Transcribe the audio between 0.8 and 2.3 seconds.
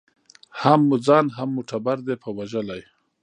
مو ځان هم مو ټبر دی په